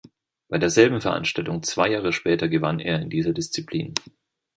[0.49, 3.93] Bei derselben Veranstaltung zwei Jahre später gewann er in dieser Disziplin.